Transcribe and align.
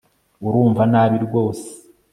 Urumva 0.47 0.81
nabi 0.91 1.15
rwose 1.25 1.67